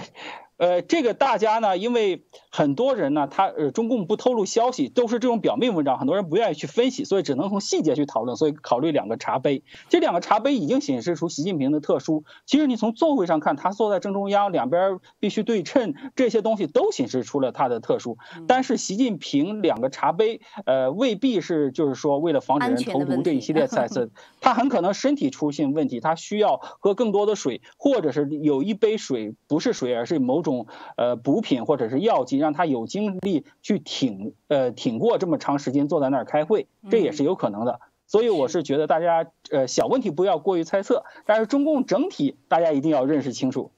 [0.62, 9.64] 呃，这个大家呢，因为很多人呢，他呃，中共不透露消息，都是这种表面文章，很多人不愿意去分析，所以只能从细节去讨论，所以考虑两个茶杯。
[9.90, 12.26] 这两个茶杯已经显示出习近平的特殊。
[12.46, 18.20] 其实你从座位上看，他坐在正中央，两边必须对称，这些东西都显示出了他的特殊。
[18.48, 30.51] 但是习近平两个茶杯，呃，未必是就是说为了防止人投毒这一系列猜测， 他很可能身体出现问题，他需要喝更多的水，或者是有一杯水不是水，而是某种。
[30.96, 37.80] 呃，补品或者是药剂，让他有精力去挺呃挺过这么长时间坐在那儿开会，这也是有可能的。
[38.08, 43.72] 所以我是觉得大家呃小问题不要过于猜测，但是中共整体大家一定要认识清楚。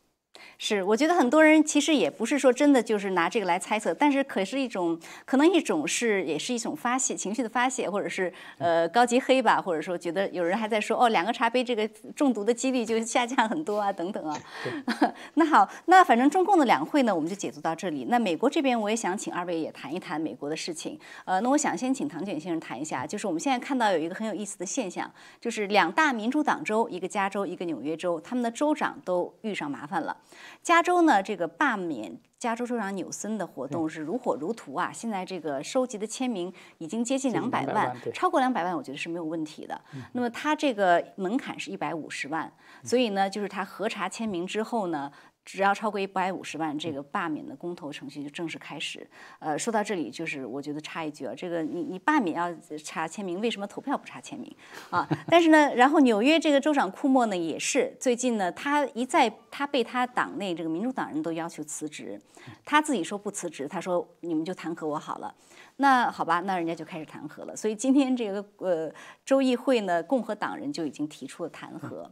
[0.58, 14.40] 是，我觉得很多人其实也不是说真的就是拿这个来猜测，但是可是一种可能一种是也是一种发泄情绪的发泄，或者是呃高级黑吧，或者说觉得有人还在说哦两个茶杯这个中毒的几率就下降很多啊等等啊。
[15.36, 18.06] 那好，那反正中共的两会呢我们就解读到这里。
[18.10, 20.98] 那美国这边我也想请二位也谈一谈美国的事情。
[21.26, 30.16] 呃，那我想先请唐卷先生谈一下，就是我们现在看到有一个很有意思的现象，就是两大民主党州，一个加州，一个纽约州，他们的州长都遇上麻烦了。
[30.62, 34.92] 加州呢，这个罢免加州州长纽森的活动是如火如荼啊！
[34.94, 39.80] 现在这个收集的签名已经接近两百万，超过两百万，我觉得是没有问题的。
[40.12, 42.52] 那么他这个门槛是一百五十万，
[42.84, 45.12] 所以呢，就是他核查签名之后呢。
[45.46, 49.06] 只要超过一百五十万，这个罢免的公投程序就正式开始。
[49.40, 52.54] 呃，说到这里，就是我觉得插一句啊，这个你你罢免要
[52.84, 54.56] 查签名，为什么投票不查签名
[54.90, 55.08] 啊？
[55.28, 62.20] 但是呢，然后纽约这个州长库莫呢，也是最近呢，他一再他被他党内这个民主党人都要求辞职，
[62.64, 65.34] 他自己说不辞职，他说你们就弹劾我好了。
[65.78, 67.56] 那好吧，那人家就开始弹劾了。
[67.56, 68.94] 所以今天这个呃
[69.26, 72.08] 州议会呢，共和党人就已经提出了弹劾。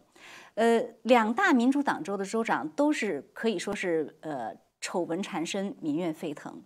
[0.55, 6.61] 呃，两大民主党州的州长都是可以说是呃丑闻缠身，民怨沸腾。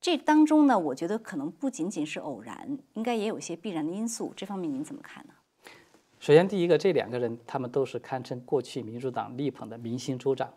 [0.00, 4.34] 这当中呢，我觉得可能不仅仅是偶然，应该也有些必然的因素。
[4.36, 5.32] 这方面您怎么看呢？
[6.20, 10.52] 首先，第一个，这两个人他们都是堪称过去民主党力捧的明星州长，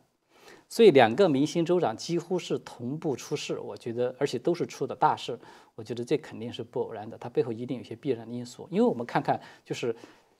[0.67, 3.57] 所以两个明星州长几乎是同步出事。
[3.57, 5.39] 我觉得，而且都是出的大事，
[5.75, 8.67] 我觉得这肯定是不偶然的，它背后一定有些必然的因素。
[8.69, 9.95] 因为我们看看，就是。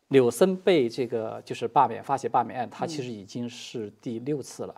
[0.09, 4.75] 柳森被这个就是罢免发起罢免案，他其实已经是第六次了。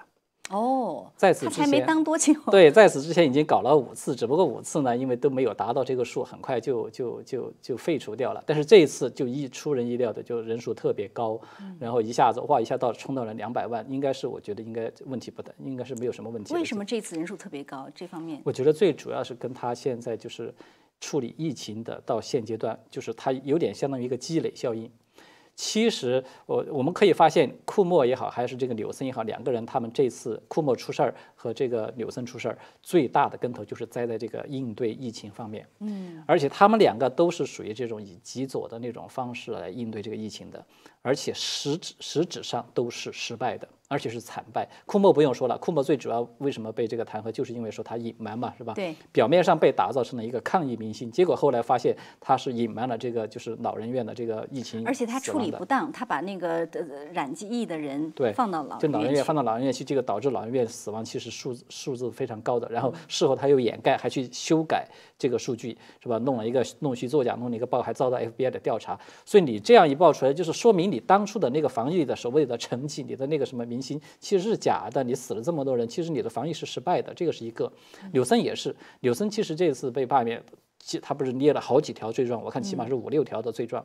[0.49, 2.33] 哦，在此之前没当多久。
[2.49, 8.43] 对，在此之前已经搞了五次，只不过五次呢，因为都没有达到这个数，很快就就就就废除掉了。
[8.47, 11.39] 但是这一次就一出人意料的，就人数特别高，
[11.79, 16.51] 然后一下子哇一下到冲到了两百万，应该是我觉得应该问题不大，应该是没有什么问题。
[16.55, 17.87] 为什么这次人数特别高？
[17.93, 20.51] 这方面，我觉得最主要是跟他现在就是
[20.99, 24.89] 处理疫情的到现阶段，就是他有点相当于一个积累效应。
[25.62, 35.67] 其实，我我们可以发现，库莫也好，还是这个纽森也好，两个人他们这次库莫出事儿和这个纽森出事儿，最大的跟头就是栽在这个应对疫情方面。
[35.80, 40.65] 嗯，而且他们两个都是属于这种以极左的那种方式来应对这个疫情的，
[41.02, 43.67] 而且实质实质上都是失败的。
[43.89, 48.73] 而且是惨败，库莫不用说了，库莫最主要为什么被这个弹劾，就是因为说他隐瞒嘛，是吧？
[48.75, 48.95] 对。
[49.12, 56.63] 表面上被打造成了一个抗疫明星，结果后来发现他是隐瞒了这个就是老人院的这个疫情，而且他处理不当，他把那个
[57.12, 62.69] 染疫的人对放到老就老人院放到老人院去，这个导致老人院死亡其实数数字非常高的。
[62.69, 66.19] 然后事后他又掩盖，还去修改这个数据，是吧？
[66.19, 68.99] 弄了一个弄虚作假，弄了一个报，还遭到 FBI 的调查。
[69.25, 74.59] 所以你这样一爆出来，就是说明你当初的那个防疫的所谓的成绩，你的那个什么其实是。
[74.59, 77.71] 假的，你死了这么多人，其实你的防疫是失败的，这个是一个。
[78.11, 80.43] 柳森也是，柳森其实这次被罢免，
[80.79, 83.83] 其他不是捏了好几条罪状，我看起码是五六条的罪状，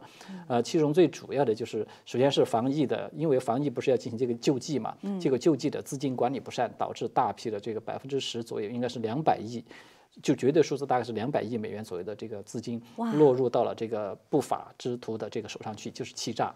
[0.48, 9.64] 呃，其中最主要的就是，首先是防疫的，因为防疫不是要进行这个救济嘛，这个救济的资金管理不善，导致大批的这个百分之十左右，应该是两百亿，
[10.20, 16.52] 就绝对数字大概是两百亿美元左右的这个资金落入到了这个不法之徒的这个手上去，就是欺诈。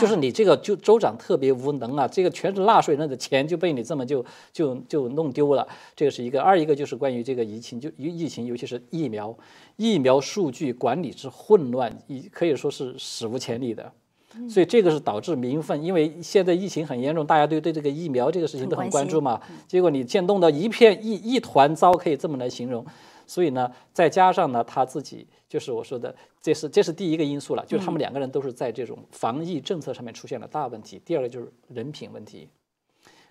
[0.00, 6.40] 就是你这个就州长特别无能啊，这个全是纳税人的钱就被你这么就就就弄丢了，这个是一个。
[6.40, 9.36] 二一个就是关于这个疫情，就疫疫情，尤其是疫苗，
[9.76, 13.92] 疫苗数据管理之混乱，已可以说是史无前例的。
[14.48, 19.40] 所以这个是导致民愤，因为现在疫情很严重，大家对对这个疫苗这个事情都很关注嘛。
[19.66, 22.84] 结果你见弄到一片一一团糟，可以这么来形容。
[23.28, 31.00] 所以呢，再加上呢，他自己就是我说的，这是这是第一个因素了，就是他们两个人都是在这种防疫政策上面出现了大问题。
[31.04, 32.48] 第二个就是人品问题，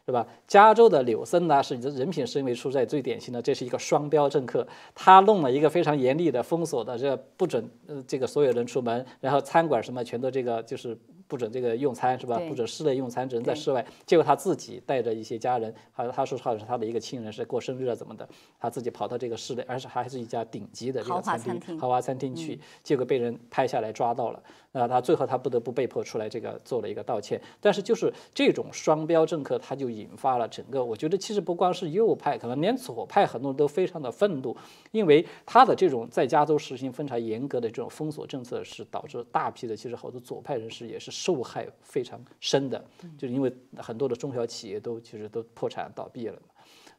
[0.07, 0.25] 是吧？
[0.47, 4.65] 加州的柳森呢，是人品是因为出在最典型的，这是一个双标政客，
[4.95, 10.97] 他弄了一个非常严厉的封锁的，这不准呃这个所有人出门，然后餐馆什么全都这个就是。
[11.29, 12.39] 不准这个用餐是吧？
[12.47, 13.85] 不准室内用餐，只能在室外。
[14.05, 18.25] 结果他自己带着一些家人，还他说好像是他的一个亲人是过生日啊怎么的，
[18.57, 24.41] 他自己跑到这个室内，而且还是一家顶级的这个餐厅，豪华餐厅去，结果被人拍下来抓到了。
[24.71, 27.41] 那他最后他不得不被迫出来这个做了一个道歉。
[27.59, 34.55] 但是就是这种双标政客，他就引发了整个，我觉得其实不光是右派，可能连左派很多人都非常的愤怒，
[34.91, 41.11] 因为他的这种在加州实行非常严格的这种封锁政策，是导致大批的其实好多左派人士也是。
[41.17, 42.83] 受害非常深的，
[43.17, 46.39] 就是因为很多的中小企业都其实都破产倒闭了，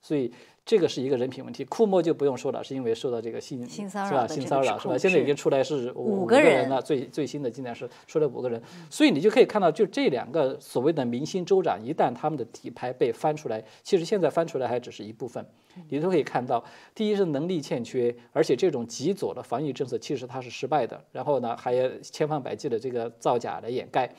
[0.08, 0.32] 所以
[0.64, 1.62] 这个是一个人品问题。
[1.66, 4.26] 库莫就不用说了，是因为受到这个性性骚扰是吧？
[4.26, 4.96] 性骚扰是吧？
[4.96, 15.44] 现在已经出来是五个人了，最最新的今年是出来五个人，所以你就可以看到，就这两个所谓的明星州长，一旦他们的底牌被翻出来，其实现在翻出来还只是一部分。
[15.90, 20.98] 你都可以看到，第一是能力欠缺，而且这种极左的防疫政策其实它是失败的。
[21.12, 24.10] 然后呢，还有千方百计的这个造假来掩盖，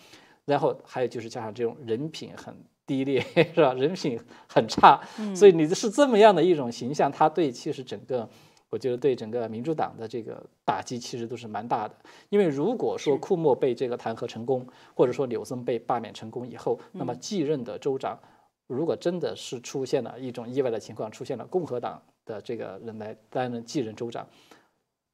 [0.45, 2.56] 然后还有就是加上这种人品很
[2.89, 3.21] 低劣，
[3.54, 3.71] 是吧？
[3.75, 4.99] 人品很差，
[5.36, 8.28] 所以你是这么样的一种形象，他对其实整个，
[8.71, 11.93] 我觉得对整个民主党的这个打击其实都是蛮大的。
[12.30, 18.17] 因为如果说库莫被这个弹劾成功，或者说柳森被罢免成功以后，那么继任的州长。
[18.65, 24.28] 如果真的是出现了一种意外的情况，出现了共和党的这个人来担任继任州长，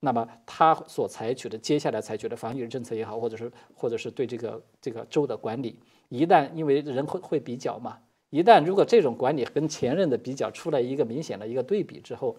[0.05, 5.79] 那么他所采取的接下来采取的防疫政策也好，或者是或者是对这个这个州的管理，
[6.09, 7.97] 一旦因为人会会比较嘛，
[8.29, 12.37] 一旦如果这种管理跟前任的比较出来一个明显的一个对比之后。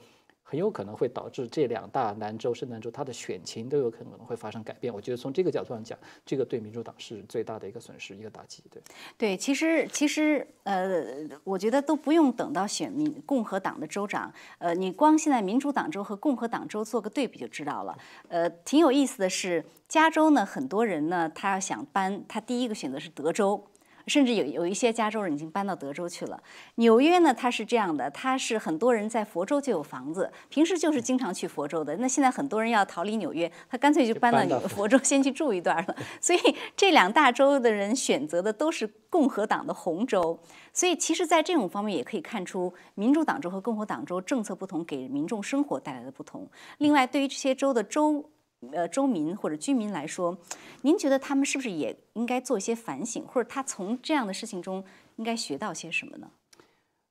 [0.48, 4.94] 很有可能会导致这两大南州、深南州它的选情都有可能会发生改变。
[4.94, 8.62] 我觉得从这个角度上讲，这个对民主党是最大的一个损失、一个打击。
[8.70, 8.80] 对，
[9.18, 11.04] 对，其实其实呃，
[11.42, 17.98] 我觉得都不用等到选民共和党的州长，呃，你光现在民主党州和共和党州做个对比就知道了。
[18.28, 23.66] 呃，挺有意思的是，加州呢，很多人呢，他要想搬，他第一个选择是德州。
[24.06, 26.42] 甚至有有一些加州人已经搬到德州去了。
[26.76, 31.96] 纽约呢，它是这样的，它是很多人在佛州就有房子，平时就是经常去佛州的。
[31.96, 35.96] 那现在很多人要逃离纽约，他干脆就搬到佛州先去住一段了。
[36.20, 36.38] 所以
[36.76, 40.38] 这两大州的人选择的都是共和党的红州。
[40.72, 46.48] 所以其实，在这种方面也可以看出，民主党州和共和党州政策不同，给民众生活带来的不同。
[46.78, 48.30] 另外，对于这些州的州。
[48.72, 50.36] 呃，州民或者居民来说，
[50.82, 54.84] 您觉得他们是不是也应该做一些反省，或者他从这样的事情中
[55.16, 56.30] 应该学到些什么呢？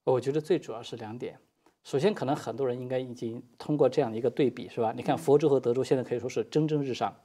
[0.03, 1.39] 我觉得最主要是两点。
[1.83, 4.93] 首先，可能很多人应该已经通过这样的一个对比，是吧？
[4.95, 7.15] 你看，佛州和德州现在可以说是蒸蒸日上。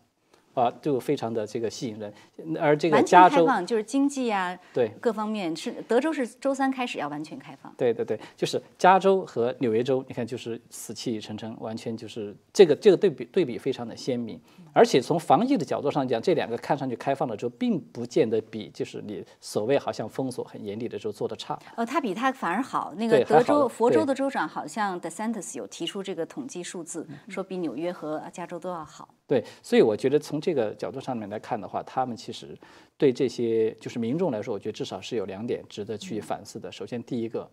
[0.55, 2.13] 啊，就非常的这个吸引人，
[2.59, 4.89] 而这个加州就是经济啊，对。
[5.01, 14.41] 各方面是德州是周三开始要完全开放，对对对，就是加州和纽约州，你看就是死气沉沉，完全就是这个这个对比对比非常的鲜明，
[14.73, 21.59] 而且从防疫的角度上讲，这两个看上去开放了之后，并不见得比就是你所谓好像封锁很严厉的时候做的差。
[21.77, 29.09] 呃，它比它反而好，那个德州佛州的州长好像 DeSantis 有提出这个统计数字，说比纽约和加州都要好。
[29.27, 32.57] 对，所以我觉得从这个角度上面来看的话，他们其实
[32.97, 36.71] 对这些就是民众来说，我觉得至少是有两点值得去反思的。
[36.71, 37.49] 首先，第一个，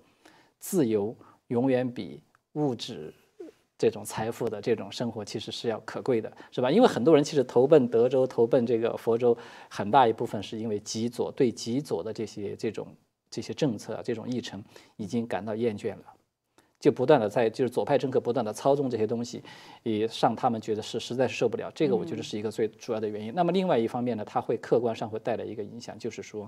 [0.59, 1.15] 自由
[1.47, 2.21] 永远比
[2.53, 3.13] 物质
[3.77, 6.71] 这种财富的这种生活其实是要可贵的，是吧？
[6.71, 9.37] 因为很多人其实投奔德州、投奔这个佛州，
[9.69, 12.87] 很大一部分是因为极左对极左的这些这种
[13.29, 14.63] 这些政策、这种议程
[14.95, 16.03] 已经感到厌倦了。
[16.79, 19.41] 就不断的在就是左派政客不断的操纵这些东西，
[19.81, 21.71] 也让他们觉得是实在是受不了。
[21.73, 23.33] 这个我觉得是一个最主要的原因。
[23.33, 26.47] 那么另外一方面呢，它会客观上会带来一个影响，就是说，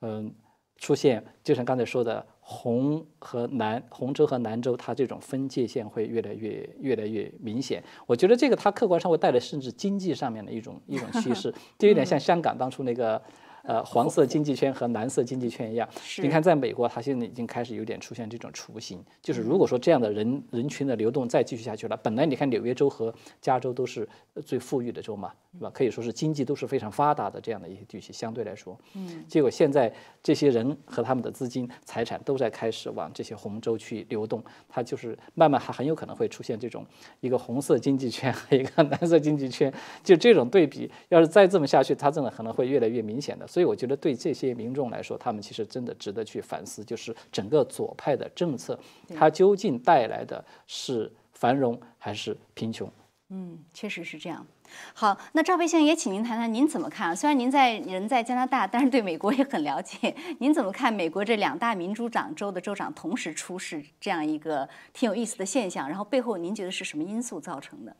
[0.00, 0.34] 嗯，
[0.78, 7.82] 出现就像刚才说的红和蓝，红州和南州，它这种分界线会越来越越来越明显。
[8.06, 13.20] 我觉得这个它客观上会带来甚至经济上面的一种一种趋势， 就有点像香港当初那个。
[13.64, 15.88] 呃，黄色经济圈和蓝色经济圈一样，
[16.18, 19.02] 你看，在美国，它现在已经开始有点出现这种雏形。
[19.22, 24.06] 就是如果说这样的人人群的流动再继续下去了，本来你看纽约州和加州都是
[24.44, 25.70] 最富裕的州嘛，是吧？
[25.72, 29.90] 可以说是经济都是非常发达的这样的一些地区，相对来说，嗯，结果现在
[30.22, 36.84] 这些人和他们的资金、财产都在开始往这些红州去流动，它就是慢慢还很有可能会出现这种
[37.20, 43.46] 一个红色经济圈和一个 蓝色经济圈，就这种对比，要是再这么下去，它真的可能会越来越明显的。
[43.54, 48.76] 所以我觉得对这些民众来说，他们其实真的值得去反思，就是整个左派的政策，
[49.16, 52.90] 它究竟带来的是繁荣还是贫穷？
[53.28, 54.44] 嗯，确实是这样。
[54.92, 57.14] 好，那赵飞先生也请您谈谈，您怎么看？
[57.14, 60.12] 虽然您在人在加拿大，但是对美国也很了解。
[60.40, 65.88] 您怎么看美国这两大民主党州的州长同时出事这样一个挺有意思的现象？
[65.88, 67.94] 然后背后您觉得是什么因素造成的？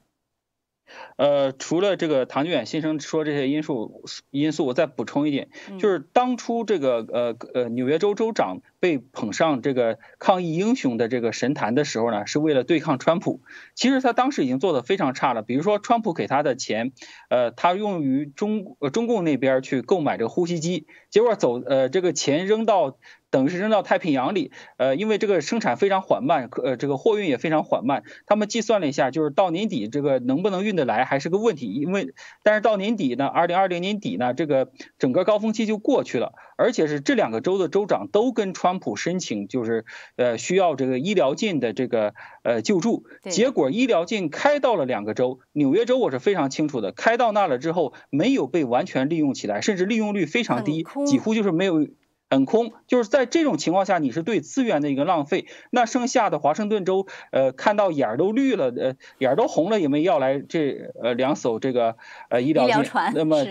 [1.17, 13.41] 呃，除了这个唐俊远先生说这些因素因素，我再补充一点，就是当初这个呃呃纽约州州长被捧上这个抗疫英雄的这个神坛的时候呢，是为了对抗川普。
[13.75, 16.93] 其实他当时已经做得非常差了，比如说川普给他的钱，
[17.31, 22.99] 呃，他用于中呃中共那边去购买这个呼吸机，结果走呃这个钱扔到。
[23.31, 28.05] 等于是扔到太平洋里，呃，因为这个生产非常缓慢，呃，这个货运也非常缓慢。
[28.27, 31.67] 他们计算了一下，就是到年底这个能不能运得来还是个问题。
[31.67, 32.15] 因为，
[32.45, 34.71] 但是到年底呢，二零二零年底呢，这个
[35.01, 39.85] 整个高峰期就过去了，而且是这两个州的州长都跟川普申请，就是
[40.17, 43.05] 呃需要这个医疗进的这个呃救助。
[43.31, 51.87] 结果医疗进开到了两个州，纽约州我是非常清楚的，开到那了之后没有被完全利用起来，甚至利用率非常低，几乎就是没有。
[52.31, 55.47] 很空，就是在这种情况下，你是对资源的一个浪费。
[55.71, 61.97] 那剩下的华盛顿州，呃，看到眼儿都绿了，呃，眼儿都红了，也没要来这呃两艘这个
[62.31, 63.13] 呃医疗船。
[63.15, 63.45] 那么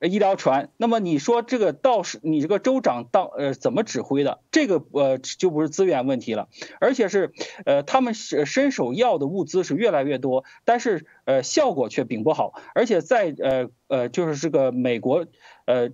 [0.00, 4.40] 医疗船，那么你说这个到是你这个州长到呃怎么指挥的？
[4.50, 6.48] 这个呃就不是资源问题了，
[6.80, 7.32] 而且是
[7.64, 15.26] 呃他们是伸手要的物资是越来越多，但是呃效果却并不好，而且在呃呃就是这个美国
[15.64, 15.90] 呃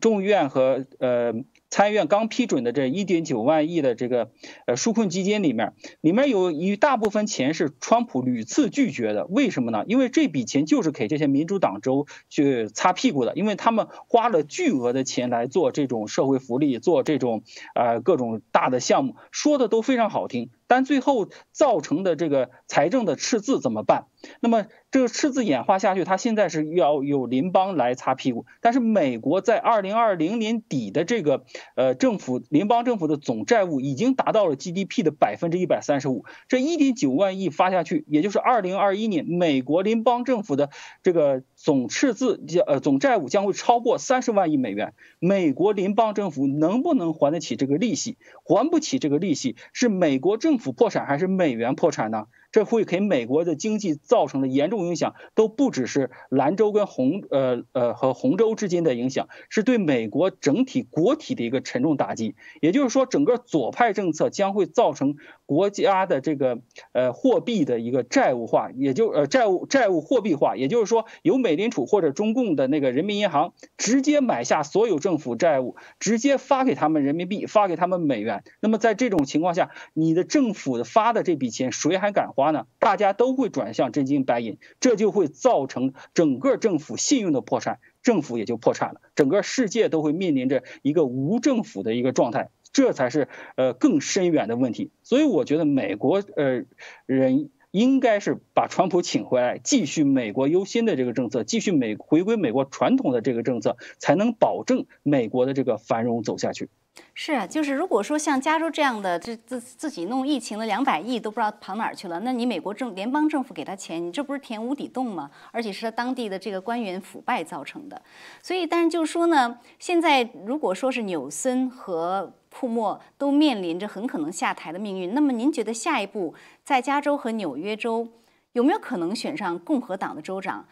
[0.00, 1.34] 众议院和呃。
[1.70, 4.30] 参议院刚批准的这一点九万亿的这个
[4.66, 9.26] 呃纾困基金里面，里面有一大部分钱是川普屡次拒绝的。
[9.26, 9.84] 为什么呢？
[9.86, 17.44] 因为这笔钱就是给这些民主党州去擦屁股的，因为他们花了巨额的钱来做这种社会福利，做这种
[17.74, 20.50] 呃各种大的项目，说的都非常好听。
[20.70, 24.06] 但最后造成的这个财政的赤字怎么办？
[24.38, 28.46] 那么这个赤字演化下去，它现在是要有邻邦来擦屁股。
[28.60, 31.44] 但是美国在二零二零年底的这个
[31.74, 40.70] 呃政府联邦政府的总债务已经达到了 GDP 的百分之一百三十五，这一点九万亿发下去，也就是二零二一年美国联邦政府的
[41.02, 44.94] 这个总赤字呃总债务将会超过三十万亿美元。
[45.18, 48.18] 美国联邦政府能不能还得起这个利息？
[48.44, 52.26] 还不起这个利息，是美国政府破产还是美元破产呢？
[52.52, 62.34] 这会给美国的经济造成的严重影响，都不只是兰州跟红呃呃和红州之间的影响，是对美国整体国体的一个沉重打击。
[62.60, 65.14] 也就是说，整个左派政策将会造成
[65.50, 66.60] 国家的这个
[66.92, 70.54] 呃货币的一个债务化，也就呃债务债务货币化。
[70.54, 78.44] 也就是说，由美联储或者中共的那个人民银行直接买下所有政府债务，直接发给他们人民币，发给他们美元。
[78.60, 82.30] 那么在这种情况下，你的政府发的这笔钱，谁还敢？
[82.32, 94.90] 花呢，大家都会转向真金白银，这就会造成整个政府信用的破产，政府也就破产了，整个世界都会面临着一个无政府的一个状态，这才是呃更深远的问题。
[95.02, 96.64] 所以我觉得美国呃
[97.06, 106.68] 人应该是把川普请回来，继续美国优先的这个政策，继续美回归美国传统的这个政策，才能保证美国的这个繁荣走下去。
[107.14, 115.30] 是啊，就是如果说像加州这样的，这自自己弄疫情的两百亿都不知道跑哪儿去了，那你美国政联邦政府给他钱，你这不是填无底洞吗？
[115.52, 118.00] 而且是他当地的这个官员腐败造成的。
[118.42, 126.34] 所以，但是就是说呢，现在如果说是纽森和库莫都面临着很可能下台的命运，那么您觉得下一步
[126.64, 128.08] 在加州和纽约州
[128.52, 130.66] 有没有可能选上共和党的州长？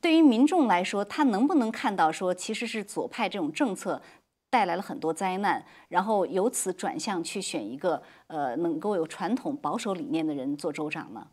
[0.00, 4.00] 对于民众来说，他能不能看到说其实是左派这种政策？
[4.56, 11.26] 带来了很多灾难，然后由此转向去选一个呃能够有传统保守理念的人做州长呢？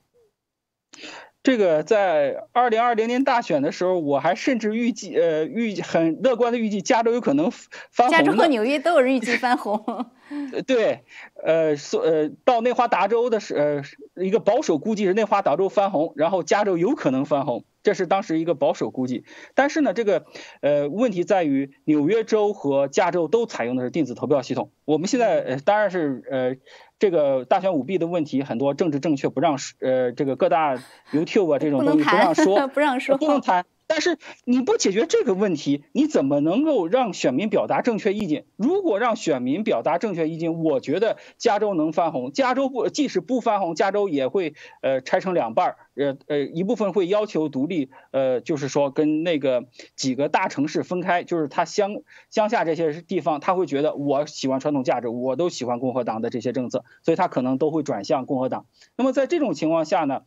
[1.42, 8.12] 这个在二零二零年大选的时候，我还甚至预计呃预很乐观的预计加州有可能翻红。
[8.12, 10.06] 加州和纽约都有人预计翻红。
[10.68, 11.06] 对，
[11.42, 17.64] 呃，所呃到内华达州的是呃一个保守估计是内华达州翻红，然后加州有可能翻红。
[17.84, 20.26] 这是当时一个保守估计，但是呢，这个
[20.62, 24.72] 呃问题在于纽约州和加州都采用的是电子投票系统。
[24.86, 26.56] 我们现在呃当然是呃
[26.98, 30.78] 这个大选舞弊的问题，很多政治正确不让呃这个各大
[31.12, 33.66] YouTube 啊这种东西不让说， 不让说，不能谈。
[33.94, 38.48] 但是你不解决这个问题，你怎么能够让选民表达正确意见？
[38.56, 42.32] 如果让选民表达正确意见，我觉得加州能翻红。
[42.32, 49.66] 加州不，即使不翻红，加州也会呃拆成两半儿，呃呃一部分会要求独立，呃就是说跟那个
[49.96, 58.66] 几个大城市分开，就是他乡乡下这些地方，他会觉得我喜欢传统价值，我都喜欢共和党的这些政策，所以他可能都会转向共和党。
[58.98, 60.22] 那么在这种情况下呢？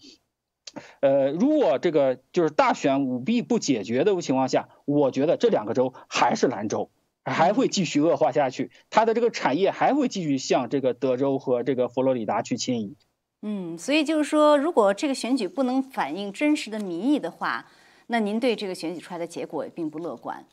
[1.00, 6.90] 呃，如果这个就是大选舞弊不解决的情况下，我觉得这两个州还是蓝州，
[7.24, 12.96] 还会继续恶化下去，它的这个产业还会继续向这个德州和这个佛罗里达去迁移。
[13.42, 17.66] 嗯，所以就是说，如果这个选举不能反映真实的民意的话，
[18.08, 20.46] 那您对这个选举出来的结果也并不乐观。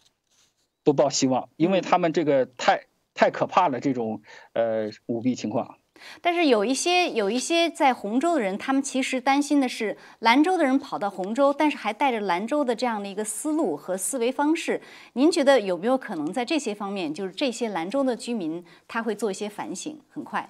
[0.83, 4.21] 不抱希望，因为他们这个太太可怕了，这种
[4.53, 5.77] 呃舞弊情况。
[6.21, 14.81] 但是有一些有一些在洪州的人，他们其实担心的是兰州的人跑到洪州，但是还带着兰州的这样的一个思路和思维方式。
[15.13, 19.99] 您觉得有没有可能在这些方面，就是这些兰州的居民他会做一些反省？
[20.09, 20.49] 很快。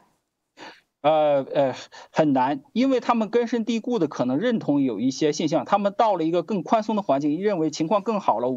[1.04, 1.76] 呃呃，
[2.12, 8.48] 很难，因为他们根深蒂固的可能认同有一些现象，他们到了一个更宽松的环境，认为情况更好了，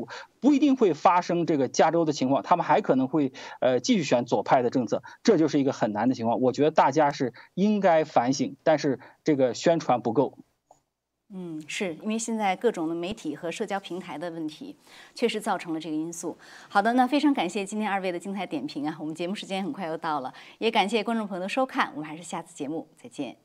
[0.41, 6.41] 不一定会发生这个加州的情况，他们还可能会呃继续选左派的政策，这就是一个很难的情况。
[6.41, 10.39] 我觉得大家是应该反省，但是这个宣传不够。
[11.35, 14.77] 嗯，是因为现在各种的媒体和社交平台的问题，
[15.15, 16.39] 确实造成了这个因素。
[16.69, 23.37] 好的，那非常感谢今天二位的精彩点评啊，我们节目时间很快又到了，也感谢观众朋友的收看，我们还是下次节目再见。